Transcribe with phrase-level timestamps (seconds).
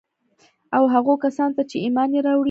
[0.77, 2.39] او هغو کسان ته چي ايمان ئې راوړى